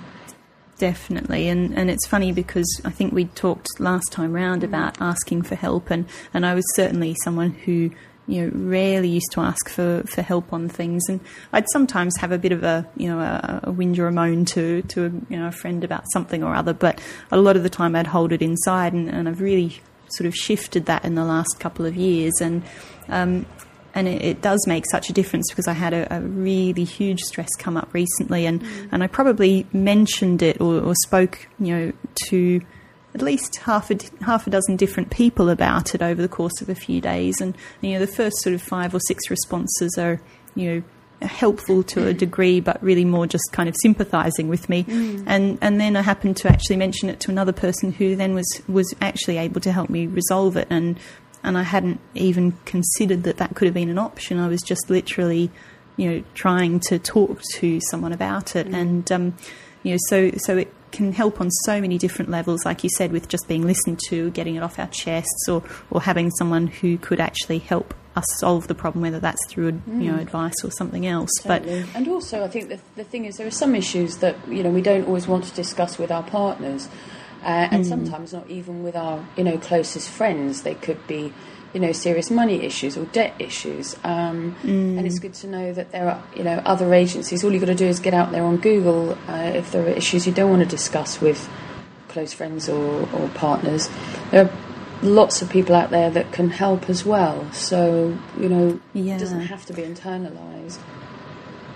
Definitely, 0.78 1.48
and 1.48 1.76
and 1.76 1.88
it's 1.88 2.06
funny 2.06 2.32
because 2.32 2.82
I 2.84 2.90
think 2.90 3.14
we 3.14 3.24
talked 3.24 3.80
last 3.80 4.12
time 4.12 4.34
round 4.34 4.60
mm. 4.60 4.66
about 4.66 5.00
asking 5.00 5.42
for 5.42 5.54
help, 5.54 5.90
and, 5.90 6.04
and 6.34 6.44
I 6.44 6.54
was 6.54 6.64
certainly 6.74 7.16
someone 7.24 7.52
who 7.52 7.90
you 8.26 8.42
know 8.42 8.50
rarely 8.52 9.08
used 9.08 9.32
to 9.32 9.40
ask 9.40 9.70
for, 9.70 10.02
for 10.06 10.20
help 10.20 10.52
on 10.52 10.68
things, 10.68 11.02
and 11.08 11.20
I'd 11.50 11.64
sometimes 11.72 12.18
have 12.18 12.30
a 12.30 12.36
bit 12.36 12.52
of 12.52 12.62
a 12.62 12.86
you 12.94 13.08
know 13.08 13.20
a, 13.20 13.60
a 13.62 13.72
whinge 13.72 13.98
or 13.98 14.06
a 14.06 14.12
moan 14.12 14.44
to 14.46 14.82
to 14.82 15.06
a, 15.06 15.08
you 15.30 15.38
know 15.38 15.46
a 15.46 15.52
friend 15.52 15.82
about 15.82 16.04
something 16.12 16.42
or 16.42 16.54
other, 16.54 16.74
but 16.74 17.00
a 17.30 17.38
lot 17.38 17.56
of 17.56 17.62
the 17.62 17.70
time 17.70 17.96
I'd 17.96 18.08
hold 18.08 18.30
it 18.32 18.42
inside, 18.42 18.92
and, 18.92 19.08
and 19.08 19.30
I've 19.30 19.40
really 19.40 19.80
sort 20.10 20.26
of 20.26 20.34
shifted 20.34 20.84
that 20.86 21.06
in 21.06 21.14
the 21.14 21.24
last 21.24 21.58
couple 21.58 21.86
of 21.86 21.96
years, 21.96 22.34
and 22.42 22.62
um, 23.08 23.46
and 23.96 24.06
it, 24.06 24.22
it, 24.22 24.42
does 24.42 24.64
make 24.66 24.84
such 24.88 25.08
a 25.10 25.12
difference 25.12 25.46
because 25.50 25.66
I 25.66 25.72
had 25.72 25.94
a, 25.94 26.14
a 26.14 26.20
really 26.20 26.84
huge 26.84 27.20
stress 27.20 27.48
come 27.58 27.76
up 27.76 27.92
recently, 27.92 28.46
and 28.46 28.62
mm. 28.62 28.88
and 28.92 29.02
I 29.02 29.06
probably 29.06 29.66
mentioned 29.72 30.42
it 30.42 30.60
or, 30.60 30.80
or, 30.80 30.94
spoke, 31.06 31.48
you 31.58 31.74
know, 31.74 31.92
to 32.28 32.60
at 33.14 33.22
least 33.22 33.56
half 33.56 33.90
a 33.90 33.96
half 34.20 34.46
a 34.46 34.50
dozen 34.50 34.76
different 34.76 35.10
people 35.10 35.48
about 35.48 35.94
it 35.94 36.02
over 36.02 36.20
the 36.20 36.28
course 36.28 36.60
of 36.60 36.68
a 36.68 36.74
few 36.74 37.00
days, 37.00 37.40
and 37.40 37.56
you 37.80 37.94
know, 37.94 37.98
the 37.98 38.06
first 38.06 38.36
sort 38.42 38.54
of 38.54 38.62
five 38.62 38.94
or 38.94 39.00
six 39.00 39.30
responses 39.30 39.96
are, 39.98 40.20
you 40.54 40.74
know 40.74 40.82
helpful 41.22 41.82
to 41.82 42.06
a 42.06 42.12
degree, 42.12 42.60
but 42.60 42.82
really 42.82 43.04
more 43.04 43.26
just 43.26 43.44
kind 43.52 43.68
of 43.68 43.76
sympathising 43.82 44.48
with 44.48 44.68
me. 44.68 44.84
Mm. 44.84 45.24
And 45.26 45.58
and 45.62 45.80
then 45.80 45.96
I 45.96 46.02
happened 46.02 46.36
to 46.38 46.48
actually 46.48 46.76
mention 46.76 47.08
it 47.08 47.20
to 47.20 47.30
another 47.30 47.52
person 47.52 47.92
who 47.92 48.16
then 48.16 48.34
was 48.34 48.62
was 48.68 48.92
actually 49.00 49.38
able 49.38 49.60
to 49.62 49.72
help 49.72 49.90
me 49.90 50.06
resolve 50.06 50.56
it. 50.56 50.66
And 50.70 50.98
and 51.46 51.56
I 51.56 51.62
hadn't 51.62 52.00
even 52.14 52.52
considered 52.64 53.22
that 53.22 53.38
that 53.38 53.54
could 53.54 53.66
have 53.66 53.74
been 53.74 53.88
an 53.88 53.98
option. 53.98 54.38
I 54.38 54.48
was 54.48 54.60
just 54.60 54.90
literally, 54.90 55.50
you 55.96 56.10
know, 56.10 56.24
trying 56.34 56.80
to 56.88 56.98
talk 56.98 57.40
to 57.54 57.80
someone 57.88 58.12
about 58.12 58.56
it. 58.56 58.68
Mm. 58.68 58.74
And 58.74 59.12
um, 59.12 59.36
you 59.84 59.92
know, 59.92 59.98
so 60.08 60.32
so 60.38 60.58
it 60.58 60.74
can 60.90 61.12
help 61.12 61.40
on 61.40 61.50
so 61.50 61.80
many 61.80 61.98
different 61.98 62.30
levels, 62.30 62.64
like 62.64 62.82
you 62.82 62.90
said, 62.90 63.12
with 63.12 63.28
just 63.28 63.46
being 63.46 63.64
listened 63.64 64.00
to, 64.08 64.30
getting 64.30 64.56
it 64.56 64.62
off 64.62 64.78
our 64.78 64.88
chests, 64.88 65.48
or 65.48 65.62
or 65.90 66.02
having 66.02 66.30
someone 66.32 66.66
who 66.66 66.98
could 66.98 67.20
actually 67.20 67.60
help 67.60 67.94
us 68.16 68.24
solve 68.38 68.66
the 68.66 68.74
problem, 68.74 69.02
whether 69.02 69.20
that's 69.20 69.46
through 69.46 69.72
mm. 69.72 70.02
you 70.02 70.10
know 70.10 70.18
mm. 70.18 70.22
advice 70.22 70.64
or 70.64 70.72
something 70.72 71.06
else. 71.06 71.30
Totally. 71.42 71.82
But 71.82 71.96
and 71.96 72.08
also, 72.08 72.42
I 72.42 72.48
think 72.48 72.70
the 72.70 72.80
the 72.96 73.04
thing 73.04 73.24
is 73.24 73.36
there 73.36 73.46
are 73.46 73.52
some 73.52 73.76
issues 73.76 74.16
that 74.16 74.36
you 74.48 74.64
know 74.64 74.70
we 74.70 74.82
don't 74.82 75.06
always 75.06 75.28
want 75.28 75.44
to 75.44 75.54
discuss 75.54 75.96
with 75.96 76.10
our 76.10 76.24
partners, 76.24 76.88
uh, 77.46 77.68
and 77.70 77.84
mm. 77.84 77.88
sometimes 77.88 78.32
not 78.32 78.50
even 78.50 78.82
with 78.82 78.96
our 78.96 79.24
you 79.36 79.44
know 79.44 79.56
closest 79.56 80.10
friends. 80.10 80.62
They 80.62 80.74
could 80.74 81.06
be 81.06 81.32
you 81.72 81.80
know 81.80 81.92
serious 81.92 82.30
money 82.30 82.62
issues 82.62 82.96
or 82.96 83.04
debt 83.06 83.34
issues, 83.38 83.94
um, 84.02 84.56
mm. 84.62 84.98
and 84.98 85.06
it's 85.06 85.20
good 85.20 85.34
to 85.34 85.46
know 85.46 85.72
that 85.72 85.92
there 85.92 86.10
are 86.10 86.22
you 86.34 86.42
know 86.42 86.60
other 86.64 86.92
agencies. 86.92 87.44
All 87.44 87.52
you've 87.52 87.62
got 87.62 87.66
to 87.66 87.74
do 87.74 87.86
is 87.86 88.00
get 88.00 88.14
out 88.14 88.32
there 88.32 88.42
on 88.42 88.56
Google 88.56 89.16
uh, 89.28 89.52
if 89.54 89.70
there 89.70 89.82
are 89.86 89.90
issues 89.90 90.26
you 90.26 90.32
don't 90.32 90.50
want 90.50 90.62
to 90.62 90.68
discuss 90.68 91.20
with 91.20 91.48
close 92.08 92.32
friends 92.32 92.68
or, 92.68 93.08
or 93.14 93.28
partners. 93.34 93.88
There 94.30 94.46
are 94.46 94.50
lots 95.02 95.42
of 95.42 95.50
people 95.50 95.74
out 95.74 95.90
there 95.90 96.10
that 96.10 96.32
can 96.32 96.50
help 96.50 96.88
as 96.88 97.04
well. 97.04 97.50
So, 97.52 98.18
you 98.38 98.48
know, 98.48 98.80
yeah. 98.94 99.16
it 99.16 99.18
doesn't 99.18 99.42
have 99.42 99.66
to 99.66 99.72
be 99.72 99.82
internalised. 99.82 100.78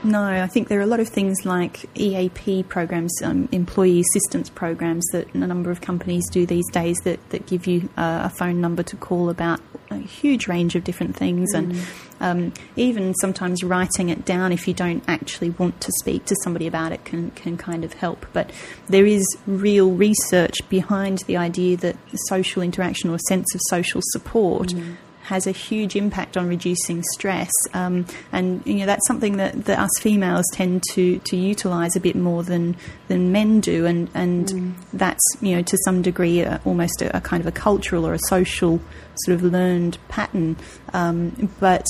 No, 0.02 0.22
I 0.22 0.46
think 0.46 0.68
there 0.68 0.78
are 0.78 0.82
a 0.82 0.86
lot 0.86 1.00
of 1.00 1.08
things 1.08 1.44
like 1.44 1.84
EAP 1.98 2.64
programs, 2.64 3.12
um, 3.22 3.48
employee 3.52 4.00
assistance 4.00 4.48
programs 4.48 5.04
that 5.12 5.32
a 5.34 5.38
number 5.38 5.70
of 5.70 5.80
companies 5.80 6.28
do 6.30 6.46
these 6.46 6.68
days 6.70 6.96
that, 7.04 7.30
that 7.30 7.46
give 7.46 7.66
you 7.66 7.88
uh, 7.96 8.22
a 8.24 8.30
phone 8.30 8.60
number 8.60 8.82
to 8.84 8.96
call 8.96 9.28
about 9.28 9.60
a 9.90 9.98
huge 9.98 10.48
range 10.48 10.74
of 10.74 10.84
different 10.84 11.16
things. 11.16 11.52
Mm. 11.54 11.58
And 11.58 11.86
um, 12.20 12.52
even 12.76 13.14
sometimes 13.20 13.62
writing 13.62 14.08
it 14.08 14.24
down 14.24 14.52
if 14.52 14.66
you 14.66 14.72
don't 14.72 15.04
actually 15.06 15.50
want 15.50 15.80
to 15.82 15.92
speak 16.00 16.24
to 16.26 16.36
somebody 16.44 16.66
about 16.66 16.92
it 16.92 17.04
can, 17.04 17.30
can 17.32 17.58
kind 17.58 17.84
of 17.84 17.92
help. 17.94 18.24
But 18.32 18.50
there 18.88 19.06
is 19.06 19.24
real 19.46 19.90
research 19.90 20.56
behind 20.68 21.18
the 21.26 21.36
idea 21.36 21.76
that 21.78 21.96
social 22.28 22.62
interaction 22.62 23.10
or 23.10 23.16
a 23.16 23.20
sense 23.28 23.54
of 23.54 23.60
social 23.68 24.00
support. 24.04 24.68
Mm 24.68 24.96
has 25.30 25.46
a 25.46 25.52
huge 25.52 25.94
impact 25.94 26.36
on 26.36 26.48
reducing 26.48 27.04
stress. 27.14 27.52
Um, 27.72 28.04
and 28.32 28.66
you 28.66 28.74
know 28.74 28.86
that's 28.86 29.06
something 29.06 29.36
that, 29.36 29.64
that 29.64 29.78
us 29.78 29.90
females 30.00 30.44
tend 30.52 30.82
to, 30.90 31.18
to 31.20 31.36
utilise 31.36 31.94
a 31.94 32.00
bit 32.00 32.16
more 32.16 32.42
than 32.42 32.76
than 33.06 33.30
men 33.32 33.60
do, 33.60 33.86
and 33.86 34.10
and 34.12 34.46
mm. 34.48 34.74
that's 34.92 35.22
you 35.40 35.54
know 35.54 35.62
to 35.62 35.78
some 35.84 36.02
degree 36.02 36.40
a, 36.40 36.60
almost 36.64 37.00
a, 37.00 37.16
a, 37.16 37.20
kind 37.20 37.40
of 37.40 37.46
a 37.46 37.52
cultural 37.52 38.06
or 38.06 38.12
a 38.12 38.18
social 38.28 38.80
sort 39.24 39.36
of 39.36 39.42
learned 39.44 39.98
pattern. 40.08 40.56
Um, 40.92 41.48
but 41.60 41.86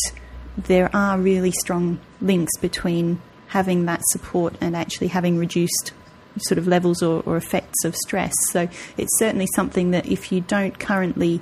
there 0.57 0.95
are 0.95 1.19
really 1.19 1.51
strong 1.51 1.99
links 2.21 2.53
between 2.61 3.23
having 3.49 3.87
that 3.87 4.03
support 4.11 4.55
and 4.61 4.77
actually 4.77 5.09
having 5.09 5.39
reduced 5.39 5.93
sort 6.41 6.59
of 6.59 6.69
levels 6.69 7.03
or, 7.03 7.23
or 7.25 7.37
effects 7.39 7.85
of 7.87 7.97
stress. 7.97 8.35
So 8.51 8.69
it's 8.99 9.19
certainly 9.19 9.49
something 9.57 9.93
that 9.93 10.07
if 10.07 10.31
you 10.31 10.43
don't 10.43 10.79
currently 10.79 11.41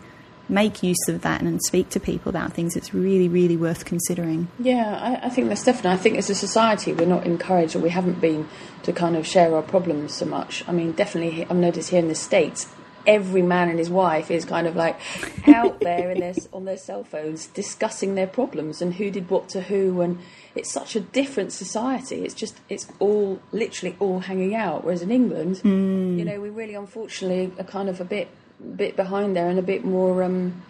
make 0.48 0.82
use 0.82 1.08
of 1.08 1.22
that 1.22 1.42
and 1.42 1.60
speak 1.62 1.90
to 1.90 2.00
people 2.00 2.30
about 2.30 2.52
things, 2.52 2.76
it's 2.76 2.94
really, 2.94 3.28
really 3.28 3.56
worth 3.56 3.84
considering. 3.84 4.48
Yeah, 4.58 4.98
I, 5.00 5.26
I, 5.26 5.28
think 5.28 5.48
that's 5.48 5.64
definitely. 5.64 5.90
I 5.90 5.96
think 5.96 6.18
as 6.18 6.30
a 6.30 6.34
society, 6.34 6.92
we're 6.92 7.06
not 7.06 7.26
encouraged, 7.26 7.76
or 7.76 7.80
we 7.80 7.90
haven't 7.90 8.20
been, 8.20 8.48
to 8.84 8.92
kind 8.92 9.16
of 9.16 9.26
share 9.26 9.54
our 9.54 9.62
problems 9.62 10.14
so 10.14 10.26
much. 10.26 10.64
I 10.66 10.72
mean, 10.72 10.92
definitely, 10.92 11.44
I've 11.44 11.56
noticed 11.56 11.90
here 11.90 11.98
in 11.98 12.08
the 12.08 12.14
states, 12.14 12.66
every 13.06 13.42
man 13.42 13.68
and 13.68 13.78
his 13.78 13.88
wife 13.88 14.30
is 14.30 14.44
kind 14.44 14.66
of 14.66 14.76
like 14.76 15.00
out 15.48 15.80
there 15.80 16.10
in 16.10 16.20
their, 16.20 16.34
on 16.52 16.64
their 16.64 16.76
cell 16.76 17.04
phones 17.04 17.46
discussing 17.48 18.14
their 18.14 18.26
problems 18.26 18.82
and 18.82 18.94
who 18.94 19.10
did 19.10 19.28
what 19.30 19.48
to 19.50 19.62
who, 19.62 20.00
and 20.00 20.18
it's 20.54 20.70
such 20.70 20.96
a 20.96 21.00
different 21.00 21.52
society. 21.52 22.24
It's 22.24 22.34
just 22.34 22.58
it's 22.68 22.86
all 22.98 23.40
literally 23.52 23.96
all 23.98 24.20
hanging 24.20 24.54
out. 24.54 24.84
Whereas 24.84 25.02
in 25.02 25.10
England, 25.10 25.56
mm. 25.56 26.18
you 26.18 26.24
know, 26.24 26.40
we 26.40 26.50
really 26.50 26.74
unfortunately 26.74 27.52
are 27.58 27.64
kind 27.64 27.88
of 27.88 28.00
a 28.00 28.04
bit 28.04 28.28
bit 28.76 28.96
behind 28.96 29.36
there 29.36 29.48
and 29.48 29.58
a 29.58 29.62
bit 29.62 29.84
more 29.84 30.22
um, 30.22 30.62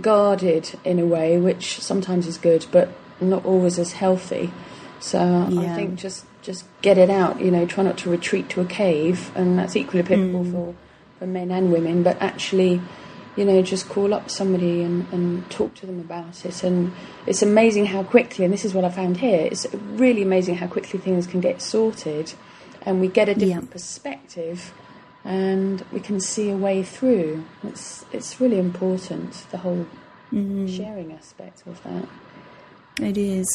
guarded 0.00 0.70
in 0.84 0.98
a 0.98 1.06
way, 1.06 1.38
which 1.38 1.80
sometimes 1.80 2.26
is 2.26 2.38
good, 2.38 2.66
but 2.70 2.90
not 3.20 3.44
always 3.44 3.78
as 3.78 3.92
healthy. 3.92 4.52
So 5.00 5.18
yeah. 5.18 5.72
I 5.72 5.76
think 5.76 5.96
just 5.96 6.24
just 6.42 6.64
get 6.80 6.98
it 6.98 7.10
out. 7.10 7.40
You 7.40 7.50
know, 7.50 7.66
try 7.66 7.84
not 7.84 7.98
to 7.98 8.10
retreat 8.10 8.48
to 8.50 8.60
a 8.60 8.64
cave, 8.66 9.30
and 9.34 9.58
that's 9.58 9.76
equally 9.76 10.00
applicable 10.00 10.44
mm. 10.44 10.52
for 10.52 10.74
for 11.18 11.26
men 11.26 11.50
and 11.50 11.72
women, 11.72 12.02
but 12.02 12.20
actually, 12.20 12.80
you 13.36 13.44
know, 13.44 13.62
just 13.62 13.88
call 13.88 14.12
up 14.12 14.28
somebody 14.28 14.82
and, 14.82 15.06
and 15.12 15.48
talk 15.50 15.74
to 15.74 15.86
them 15.86 16.00
about 16.00 16.44
it. 16.44 16.64
And 16.64 16.92
it's 17.26 17.42
amazing 17.42 17.86
how 17.86 18.02
quickly, 18.02 18.44
and 18.44 18.52
this 18.52 18.64
is 18.64 18.74
what 18.74 18.84
I 18.84 18.90
found 18.90 19.18
here, 19.18 19.48
it's 19.50 19.66
really 19.72 20.22
amazing 20.22 20.56
how 20.56 20.66
quickly 20.66 20.98
things 20.98 21.26
can 21.26 21.40
get 21.40 21.62
sorted 21.62 22.32
and 22.84 23.00
we 23.00 23.08
get 23.08 23.28
a 23.28 23.34
different 23.34 23.64
Yeah. 23.66 23.72
perspective 23.72 24.72
and 25.24 25.84
we 25.92 26.00
can 26.00 26.20
see 26.20 26.50
a 26.50 26.56
way 26.56 26.82
through. 26.82 27.44
It's, 27.62 28.04
it's 28.12 28.40
really 28.40 28.58
important, 28.58 29.46
the 29.50 29.58
whole 29.58 29.86
sharing 30.30 31.12
aspect 31.12 31.62
of 31.66 31.82
that. 31.82 32.08
It 33.00 33.16
is. 33.16 33.46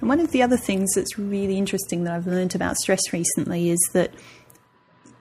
And 0.00 0.08
one 0.08 0.20
of 0.20 0.30
the 0.32 0.42
other 0.42 0.56
things 0.56 0.94
that's 0.94 1.18
really 1.18 1.58
interesting 1.58 2.04
that 2.04 2.14
I've 2.14 2.26
learned 2.26 2.54
about 2.54 2.76
stress 2.76 3.00
recently 3.12 3.70
is 3.70 3.80
that 3.92 4.12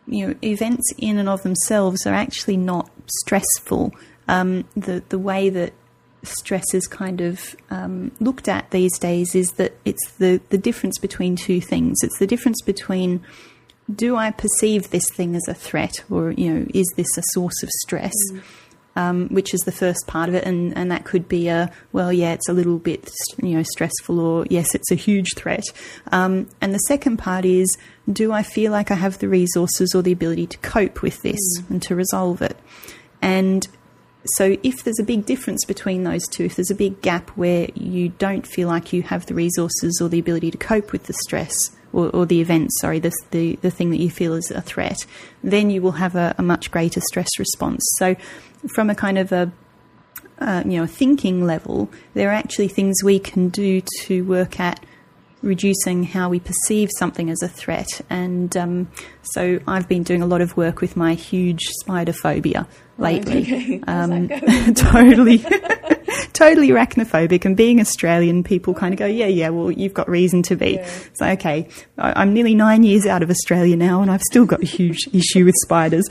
you 0.08 0.28
know 0.28 0.36
events 0.44 0.92
in 0.98 1.18
and 1.18 1.30
of 1.30 1.44
themselves 1.44 2.08
are 2.08 2.14
actually 2.14 2.58
not 2.58 2.90
stressful. 3.20 3.94
Um, 4.28 4.66
the 4.76 5.04
the 5.10 5.20
way 5.20 5.50
that 5.50 5.74
stress 6.24 6.74
is 6.74 6.88
kind 6.88 7.22
of 7.22 7.56
um, 7.70 8.12
looked 8.20 8.48
at 8.48 8.72
these 8.72 8.98
days 8.98 9.36
is 9.36 9.54
that 9.54 9.74
it's 9.86 10.12
the 10.14 10.42
the 10.50 10.58
difference 10.58 10.98
between 10.98 11.36
two 11.36 11.60
things. 11.62 11.98
It's 12.02 12.20
the 12.20 12.28
difference 12.28 12.62
between 12.62 13.22
do 13.94 14.16
I 14.16 14.32
perceive 14.32 14.90
this 14.90 15.10
thing 15.12 15.36
as 15.36 15.48
a 15.48 15.54
threat, 15.54 16.04
or 16.10 16.32
you 16.32 16.54
know, 16.54 16.66
is 16.74 16.92
this 16.96 17.18
a 17.18 17.24
source 17.34 17.64
of 17.64 17.70
stress? 17.70 18.14
um, 19.00 19.30
which 19.30 19.54
is 19.54 19.62
the 19.62 19.72
first 19.72 20.08
part 20.08 20.30
of 20.30 20.36
it, 20.36 20.44
and, 20.44 20.76
and 20.78 20.92
that 20.92 21.06
could 21.06 21.30
be 21.30 21.48
a 21.48 21.72
well, 21.94 22.12
yeah, 22.12 22.34
it's 22.34 22.50
a 22.50 22.54
little 22.54 22.78
bit 22.78 23.10
you 23.42 23.56
know 23.56 23.64
stressful, 23.64 24.20
or 24.20 24.46
yes, 24.50 24.76
it's 24.76 24.92
a 24.92 24.96
huge 24.96 25.36
threat. 25.36 25.64
Um, 26.12 26.50
and 26.60 26.74
the 26.74 26.80
second 26.80 27.18
part 27.18 27.46
is, 27.46 27.78
do 28.12 28.34
I 28.34 28.44
feel 28.44 28.72
like 28.72 28.92
I 28.92 28.96
have 28.96 29.20
the 29.20 29.30
resources 29.30 29.94
or 29.96 30.02
the 30.02 30.12
ability 30.12 30.48
to 30.48 30.58
cope 30.58 31.02
with 31.02 31.22
this 31.22 31.40
and 31.70 31.82
to 31.84 31.96
resolve 31.96 32.42
it? 32.42 32.58
And 33.22 33.68
so, 34.36 34.58
if 34.64 34.84
there's 34.84 35.00
a 35.00 35.04
big 35.04 35.26
difference 35.26 35.64
between 35.64 36.04
those 36.04 36.28
two, 36.28 36.44
if 36.44 36.58
there's 36.58 36.72
a 36.72 36.76
big 36.76 37.02
gap 37.02 37.30
where 37.32 37.70
you 37.76 38.10
don't 38.10 38.46
feel 38.46 38.68
like 38.68 38.92
you 38.92 39.04
have 39.04 39.28
the 39.28 39.34
resources 39.34 40.00
or 40.02 40.10
the 40.10 40.20
ability 40.20 40.52
to 40.52 40.58
cope 40.58 40.92
with 40.92 41.06
the 41.06 41.14
stress 41.14 41.54
or, 41.94 42.10
or 42.10 42.26
the 42.26 42.42
event, 42.42 42.70
sorry, 42.80 43.00
the, 43.00 43.12
the, 43.32 43.56
the 43.58 43.72
thing 43.72 43.90
that 43.92 44.00
you 44.00 44.10
feel 44.10 44.34
is 44.34 44.52
a 44.52 44.62
threat, 44.62 45.06
then 45.44 45.70
you 45.70 45.82
will 45.82 45.94
have 45.94 46.16
a, 46.16 46.36
a 46.38 46.44
much 46.44 46.72
greater 46.72 47.02
stress 47.02 47.30
response. 47.38 47.82
So, 47.98 48.16
from 48.74 48.90
a 48.90 48.96
kind 48.96 49.18
of 49.18 49.32
a 49.32 49.52
uh, 50.40 50.64
you 50.66 50.78
know 50.80 50.86
thinking 50.86 51.46
level, 51.46 51.90
there 52.14 52.30
are 52.30 52.34
actually 52.34 52.68
things 52.68 53.04
we 53.04 53.20
can 53.20 53.50
do 53.50 53.82
to 54.02 54.24
work 54.24 54.60
at 54.60 54.84
reducing 55.42 56.04
how 56.04 56.30
we 56.30 56.40
perceive 56.40 56.90
something 56.98 57.30
as 57.30 57.42
a 57.42 57.48
threat. 57.48 58.02
And 58.10 58.56
um, 58.58 58.92
so 59.22 59.60
I've 59.68 59.88
been 59.88 60.04
doing 60.04 60.22
a 60.22 60.26
lot 60.26 60.42
of 60.42 60.58
work 60.58 60.82
with 60.82 60.98
my 60.98 61.14
huge 61.14 61.64
spider 61.80 62.14
phobia 62.14 62.68
lately. 62.98 63.42
okay. 63.42 63.82
Um, 63.88 64.28
totally, 64.76 65.38
totally 66.34 66.70
arachnophobic. 66.70 67.46
And 67.46 67.56
being 67.56 67.80
Australian, 67.80 68.44
people 68.44 68.74
kind 68.74 68.94
of 68.94 69.00
go, 69.00 69.06
"Yeah, 69.06 69.28
yeah, 69.28 69.50
well, 69.50 69.72
you've 69.72 69.94
got 69.94 70.10
reason 70.10 70.42
to 70.44 70.56
be." 70.56 70.74
Yeah. 70.76 70.90
So 71.14 71.26
okay, 71.28 71.68
I- 71.98 72.22
I'm 72.22 72.34
nearly 72.34 72.56
nine 72.56 72.84
years 72.84 73.06
out 73.06 73.24
of 73.24 73.30
Australia 73.30 73.76
now, 73.76 74.02
and 74.02 74.10
I've 74.12 74.22
still 74.24 74.46
got 74.46 74.62
a 74.62 74.66
huge 74.66 75.08
issue 75.14 75.46
with 75.46 75.56
spiders. 75.64 76.06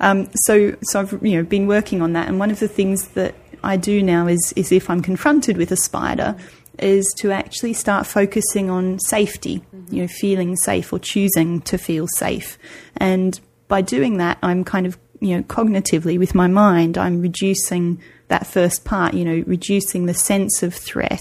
Um, 0.00 0.28
so, 0.46 0.74
so 0.82 1.00
I've 1.00 1.12
you 1.24 1.36
know 1.36 1.42
been 1.42 1.66
working 1.66 2.02
on 2.02 2.12
that, 2.14 2.28
and 2.28 2.38
one 2.38 2.50
of 2.50 2.60
the 2.60 2.68
things 2.68 3.08
that 3.08 3.34
I 3.62 3.76
do 3.76 4.02
now 4.02 4.26
is 4.26 4.52
is 4.56 4.72
if 4.72 4.88
I'm 4.90 5.02
confronted 5.02 5.56
with 5.56 5.70
a 5.72 5.76
spider, 5.76 6.36
is 6.78 7.04
to 7.18 7.30
actually 7.32 7.72
start 7.74 8.06
focusing 8.06 8.70
on 8.70 8.98
safety. 9.00 9.62
You 9.90 10.02
know, 10.02 10.08
feeling 10.08 10.56
safe 10.56 10.92
or 10.92 10.98
choosing 10.98 11.60
to 11.62 11.76
feel 11.78 12.06
safe, 12.16 12.58
and 12.96 13.38
by 13.68 13.82
doing 13.82 14.18
that, 14.18 14.38
I'm 14.42 14.64
kind 14.64 14.86
of 14.86 14.98
you 15.20 15.36
know 15.36 15.42
cognitively 15.44 16.18
with 16.18 16.34
my 16.34 16.46
mind, 16.46 16.98
I'm 16.98 17.20
reducing 17.20 18.00
that 18.28 18.46
first 18.46 18.84
part. 18.84 19.14
You 19.14 19.24
know, 19.24 19.44
reducing 19.46 20.06
the 20.06 20.14
sense 20.14 20.62
of 20.62 20.74
threat. 20.74 21.20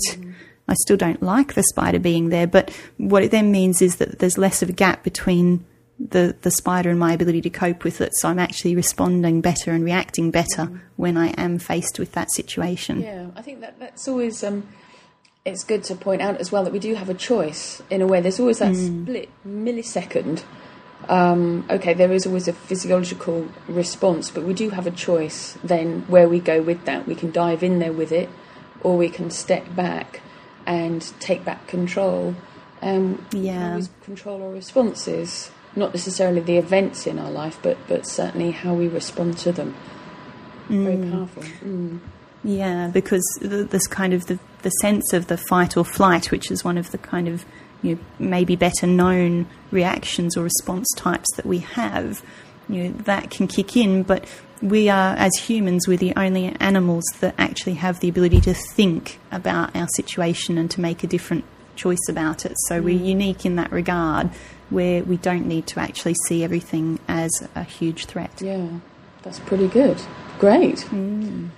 I 0.68 0.76
still 0.76 0.98
don't 0.98 1.24
like 1.24 1.56
the 1.56 1.64
spider 1.64 1.98
being 1.98 2.30
there, 2.30 2.46
but 2.46 2.70
what 2.98 3.24
it 3.24 3.32
then 3.32 3.52
means 3.52 3.82
is 3.82 3.96
that 3.96 4.20
there's 4.20 4.38
less 4.38 4.62
of 4.62 4.70
a 4.70 4.74
gap 4.74 5.04
between 5.04 5.66
the, 6.00 6.36
the 6.44 6.52
spider 6.52 6.90
and 6.90 7.00
my 7.00 7.14
ability 7.14 7.42
to 7.42 7.50
cope 7.50 7.84
with 7.84 8.02
it. 8.02 8.16
So 8.16 8.30
I'm 8.30 8.40
actually 8.40 8.76
responding 8.76 9.42
better 9.42 9.72
and 9.72 9.84
reacting 9.84 10.32
better 10.32 10.82
when 10.96 11.18
I 11.18 11.30
am 11.30 11.60
faced 11.60 12.00
with 12.00 12.14
that 12.14 12.32
situation. 12.32 13.02
Yeah, 13.02 13.28
I 13.36 13.42
think 13.42 13.62
that 13.62 13.80
that's 13.80 14.08
always 14.08 14.44
um, 14.44 14.68
it's 15.46 15.64
good 15.64 15.84
to 15.86 15.96
point 15.96 16.22
out 16.22 16.38
as 16.38 16.52
well 16.52 16.64
that 16.64 16.74
we 16.74 16.80
do 16.80 16.96
have 16.96 17.10
a 17.10 17.14
choice 17.14 17.82
in 17.90 18.02
a 18.02 18.08
way. 18.08 18.22
There's 18.22 18.40
always 18.40 18.60
that 18.60 18.76
split 18.76 19.30
millisecond. 19.46 20.44
Um, 21.08 21.66
okay, 21.70 21.94
there 21.94 22.12
is 22.12 22.28
always 22.28 22.48
a 22.48 22.54
physiological 22.54 23.48
response, 23.68 24.30
but 24.30 24.44
we 24.44 24.54
do 24.54 24.70
have 24.72 24.86
a 24.86 24.92
choice 24.92 25.58
then 25.64 26.02
where 26.08 26.30
we 26.30 26.40
go 26.40 26.62
with 26.62 26.86
that. 26.86 27.08
We 27.08 27.16
can 27.16 27.32
dive 27.32 27.64
in 27.64 27.80
there 27.80 27.94
with 27.94 28.12
it, 28.12 28.30
or 28.82 28.98
we 28.98 29.10
can 29.10 29.32
step 29.32 29.76
back 29.76 30.22
and 30.66 31.02
take 31.20 31.44
back 31.44 31.68
control. 31.68 32.36
Um, 32.82 33.26
Yeah. 33.32 33.82
control 34.04 34.44
our 34.44 34.52
responses, 34.52 35.52
not 35.76 35.94
necessarily 35.94 36.42
the 36.42 36.58
events 36.58 37.08
in 37.08 37.18
our 37.18 37.32
life, 37.32 37.58
but 37.62 37.78
but 37.88 38.06
certainly 38.06 38.52
how 38.52 38.74
we 38.74 38.88
respond 38.88 39.38
to 39.40 39.52
them. 39.52 39.76
Very 40.70 41.10
powerful. 41.10 41.44
Mm. 41.66 42.00
Yeah, 42.44 42.90
because 42.94 43.24
the, 43.42 43.64
this 43.64 43.86
kind 43.88 44.14
of 44.14 44.28
the, 44.28 44.40
the 44.62 44.70
sense 44.82 45.12
of 45.14 45.28
the 45.28 45.38
fight 45.38 45.76
or 45.76 45.84
flight, 45.84 46.32
which 46.32 46.52
is 46.52 46.64
one 46.64 46.78
of 46.78 46.92
the 46.92 46.98
kind 46.98 47.28
of 47.28 47.44
you 47.82 47.96
know, 47.96 48.02
maybe 48.20 48.56
better 48.56 48.88
known 48.88 49.48
reactions 49.72 50.36
or 50.36 50.44
response 50.44 50.88
types 50.96 51.28
that 51.36 51.46
we 51.46 51.60
have, 51.60 52.24
you 52.68 52.84
know, 52.84 52.92
that 53.04 53.30
can 53.32 53.48
kick 53.48 53.78
in. 53.78 54.04
But 54.04 54.26
we 54.62 54.90
are, 54.90 55.16
as 55.16 55.32
humans, 55.36 55.88
we're 55.88 55.98
the 55.98 56.14
only 56.16 56.48
animals 56.60 57.06
that 57.22 57.36
actually 57.38 57.76
have 57.76 58.00
the 58.00 58.10
ability 58.10 58.42
to 58.42 58.54
think 58.54 59.20
about 59.32 59.76
our 59.76 59.88
situation 59.96 60.58
and 60.58 60.70
to 60.72 60.82
make 60.82 61.04
a 61.04 61.08
different 61.08 61.46
choice 61.76 62.10
about 62.10 62.46
it. 62.46 62.54
So 62.68 62.82
we're 62.82 63.00
mm. 63.00 63.06
unique 63.06 63.46
in 63.46 63.56
that 63.56 63.72
regard, 63.72 64.30
where 64.70 65.04
we 65.04 65.18
don't 65.18 65.48
need 65.48 65.66
to 65.68 65.80
actually 65.80 66.16
see 66.28 66.44
everything 66.44 67.00
as 67.08 67.32
a 67.56 67.64
huge 67.64 68.06
threat. 68.06 68.42
Yeah, 68.42 68.68
that's 69.24 69.40
pretty 69.40 69.68
good. 69.68 70.02
Great. 70.40 70.78
Mm. 70.90 71.50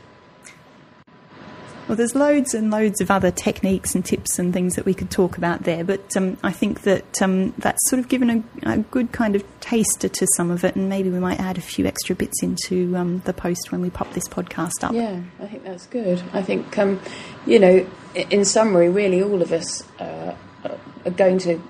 Well, 1.91 1.98
there's 1.98 2.15
loads 2.15 2.53
and 2.53 2.71
loads 2.71 3.01
of 3.01 3.12
other 3.12 3.31
techniques 3.31 3.95
and 3.95 4.05
tips 4.05 4.39
and 4.39 4.53
things 4.53 4.77
that 4.77 4.86
we 4.86 4.93
could 4.93 5.12
talk 5.12 5.38
about 5.38 5.63
there, 5.63 5.83
but 5.83 6.15
um, 6.15 6.38
I 6.41 6.53
think 6.53 6.83
that 6.83 7.21
um, 7.21 7.53
that's 7.57 7.89
sort 7.89 8.00
of 8.00 8.07
given 8.07 8.29
a, 8.29 8.75
a 8.75 8.77
good 8.77 9.12
kind 9.12 9.36
of 9.36 9.43
taster 9.60 10.07
to 10.07 10.27
some 10.38 10.51
of 10.51 10.63
it, 10.63 10.77
and 10.77 10.88
maybe 10.88 11.10
we 11.10 11.19
might 11.19 11.41
add 11.41 11.57
a 11.57 11.62
few 11.62 11.86
extra 11.86 12.15
bits 12.15 12.41
into 12.41 12.95
um, 12.95 13.21
the 13.25 13.33
post 13.33 13.74
when 13.74 13.81
we 13.81 13.89
pop 13.89 14.13
this 14.13 14.25
podcast 14.29 14.86
up. 14.86 14.93
Yeah, 14.93 15.19
I 15.41 15.48
think 15.48 15.65
that's 15.65 15.86
good. 15.86 16.24
I 16.31 16.41
think, 16.41 16.77
um, 16.77 17.01
you 17.45 17.60
know, 17.60 17.86
in 18.15 18.45
summary, 18.45 18.88
really 18.88 19.21
all 19.21 19.41
of 19.41 19.51
us 19.51 19.83
uh, 20.00 20.33
are 20.63 21.12
going 21.12 21.39
to 21.39 21.62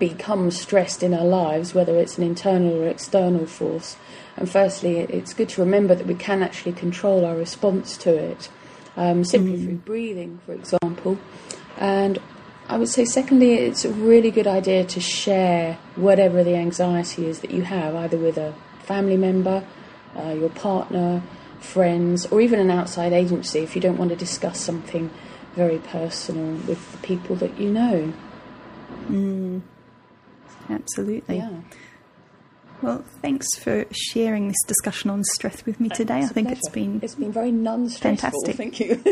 become 0.00 0.50
stressed 0.50 1.04
in 1.04 1.14
our 1.14 1.24
lives, 1.24 1.72
whether 1.72 1.96
it's 1.98 2.18
an 2.18 2.24
internal 2.24 2.82
or 2.82 2.88
external 2.88 3.46
force. 3.46 3.96
And 4.36 4.50
firstly, 4.50 4.98
it's 4.98 5.34
good 5.34 5.50
to 5.50 5.60
remember 5.60 5.94
that 5.94 6.06
we 6.08 6.16
can 6.16 6.42
actually 6.42 6.72
control 6.72 7.24
our 7.24 7.36
response 7.36 7.96
to 7.98 8.12
it, 8.12 8.48
um, 8.98 9.24
simply 9.24 9.62
through 9.62 9.76
breathing, 9.76 10.40
for 10.44 10.52
example. 10.52 11.18
And 11.78 12.18
I 12.68 12.76
would 12.76 12.88
say, 12.88 13.04
secondly, 13.04 13.54
it's 13.54 13.84
a 13.84 13.90
really 13.90 14.30
good 14.30 14.46
idea 14.46 14.84
to 14.84 15.00
share 15.00 15.78
whatever 15.96 16.44
the 16.44 16.56
anxiety 16.56 17.26
is 17.26 17.40
that 17.40 17.50
you 17.50 17.62
have, 17.62 17.94
either 17.94 18.18
with 18.18 18.36
a 18.36 18.54
family 18.82 19.16
member, 19.16 19.64
uh, 20.16 20.30
your 20.30 20.50
partner, 20.50 21.22
friends, 21.60 22.26
or 22.26 22.40
even 22.40 22.58
an 22.58 22.70
outside 22.70 23.12
agency 23.12 23.60
if 23.60 23.74
you 23.74 23.80
don't 23.80 23.96
want 23.96 24.10
to 24.10 24.16
discuss 24.16 24.60
something 24.60 25.10
very 25.54 25.78
personal 25.78 26.56
with 26.66 26.92
the 26.92 26.98
people 26.98 27.36
that 27.36 27.58
you 27.58 27.70
know. 27.70 28.12
Absolutely. 30.68 31.38
Yeah. 31.38 31.60
Well, 32.82 33.04
thanks 33.22 33.46
for 33.58 33.84
sharing 33.90 34.48
this 34.48 34.56
discussion 34.66 35.10
on 35.10 35.24
stress 35.24 35.64
with 35.66 35.80
me 35.80 35.88
today. 35.88 36.14
I 36.14 36.18
It's 36.20 36.30
a 36.30 36.34
think 36.34 36.50
it's 36.50 36.68
been 36.68 37.00
it's 37.02 37.14
been 37.16 37.32
very 37.32 37.50
non-stressful. 37.50 38.30
fantastic. 38.44 38.56
Thank 38.56 38.80
you. 38.80 39.02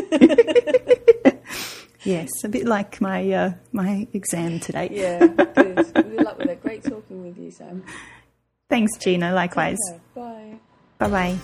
yes, 2.03 2.29
a 2.43 2.49
bit 2.49 2.65
like 2.65 3.01
my 3.01 3.29
uh, 3.31 3.51
my 3.71 4.07
exam 4.13 4.59
today. 4.59 4.89
yeah, 4.91 5.25
good. 5.27 5.93
Good 5.93 6.23
luck 6.23 6.37
with 6.37 6.49
it. 6.49 6.61
Great 6.63 6.83
talking 6.83 7.23
with 7.23 7.37
you, 7.37 7.51
Sam. 7.51 7.83
Thanks, 8.69 8.97
Gina. 8.97 9.33
Likewise. 9.33 9.77
Bye. 10.15 10.59
Bye 10.97 11.09
bye. 11.09 11.37